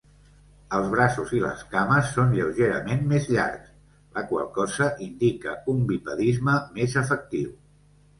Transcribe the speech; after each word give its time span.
Els 0.75 0.85
braços 0.91 1.33
i 1.39 1.41
les 1.41 1.59
cames 1.73 2.07
són 2.15 2.31
lleugerament 2.37 3.03
més 3.11 3.27
llargs, 3.35 3.67
la 4.15 4.23
qual 4.31 4.47
cosa 4.55 4.87
indica 5.09 5.53
un 5.75 5.85
bipedisme 5.93 6.57
més 6.79 6.97
efectiu. 7.03 7.53